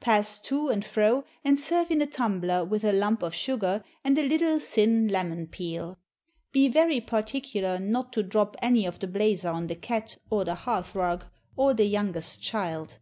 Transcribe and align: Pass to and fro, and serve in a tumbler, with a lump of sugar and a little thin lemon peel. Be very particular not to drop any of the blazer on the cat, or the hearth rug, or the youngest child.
Pass 0.00 0.38
to 0.40 0.68
and 0.68 0.84
fro, 0.84 1.24
and 1.42 1.58
serve 1.58 1.90
in 1.90 2.02
a 2.02 2.06
tumbler, 2.06 2.62
with 2.62 2.84
a 2.84 2.92
lump 2.92 3.22
of 3.22 3.32
sugar 3.34 3.82
and 4.04 4.18
a 4.18 4.22
little 4.22 4.58
thin 4.58 5.08
lemon 5.08 5.46
peel. 5.46 5.98
Be 6.52 6.68
very 6.68 7.00
particular 7.00 7.78
not 7.78 8.12
to 8.12 8.22
drop 8.22 8.54
any 8.60 8.84
of 8.84 8.98
the 8.98 9.08
blazer 9.08 9.48
on 9.48 9.66
the 9.66 9.76
cat, 9.76 10.18
or 10.28 10.44
the 10.44 10.56
hearth 10.56 10.94
rug, 10.94 11.24
or 11.56 11.72
the 11.72 11.86
youngest 11.86 12.42
child. 12.42 12.98